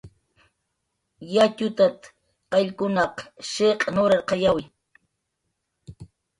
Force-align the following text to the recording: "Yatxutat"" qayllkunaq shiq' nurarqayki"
"Yatxutat"" 1.35 1.99
qayllkunaq 2.51 3.15
shiq' 3.51 3.87
nurarqayki" 3.95 4.65